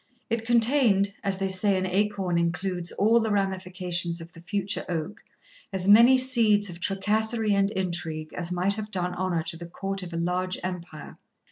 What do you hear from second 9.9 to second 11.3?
of a large empire.